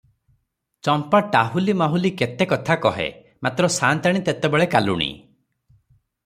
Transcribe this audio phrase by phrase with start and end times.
[0.85, 3.07] ଚମ୍ପା ଟାହୁଲି ମାହୁଲି କେତେ କଥା କହେ;
[3.49, 5.13] ମାତ୍ର ସାଆନ୍ତାଣୀ ତେତେବେଳେ କାଲୁଣୀ।